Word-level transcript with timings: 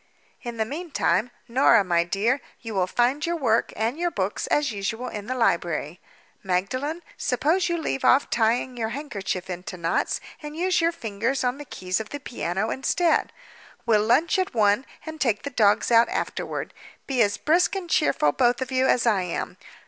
In 0.41 0.57
the 0.57 0.65
meantime, 0.65 1.29
Norah, 1.47 1.83
my 1.83 2.03
dear, 2.03 2.41
you 2.59 2.73
will 2.73 2.87
find 2.87 3.23
your 3.23 3.35
work 3.35 3.71
and 3.75 3.99
your 3.99 4.09
books, 4.09 4.47
as 4.47 4.71
usual, 4.71 5.07
in 5.09 5.27
the 5.27 5.35
library. 5.35 5.99
Magdalen, 6.41 7.03
suppose 7.17 7.69
you 7.69 7.77
leave 7.77 8.03
off 8.03 8.27
tying 8.31 8.75
your 8.75 8.89
handkerchief 8.89 9.47
into 9.47 9.77
knots 9.77 10.19
and 10.41 10.55
use 10.55 10.81
your 10.81 10.91
fingers 10.91 11.43
on 11.43 11.59
the 11.59 11.65
keys 11.65 11.99
of 11.99 12.09
the 12.09 12.19
piano 12.19 12.71
instead? 12.71 13.31
We'll 13.85 14.01
lunch 14.03 14.39
at 14.39 14.55
one, 14.55 14.87
and 15.05 15.21
take 15.21 15.43
the 15.43 15.51
dogs 15.51 15.91
out 15.91 16.09
afterward. 16.09 16.73
Be 17.05 17.21
as 17.21 17.37
brisk 17.37 17.75
and 17.75 17.87
cheerful 17.87 18.31
both 18.31 18.59
of 18.59 18.71
you 18.71 18.87
as 18.87 19.05
I 19.05 19.21
am. 19.21 19.55